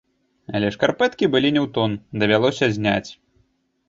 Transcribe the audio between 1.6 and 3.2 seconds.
ў тон, давялося зняць!